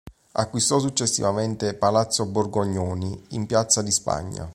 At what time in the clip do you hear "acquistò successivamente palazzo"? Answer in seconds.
0.31-2.25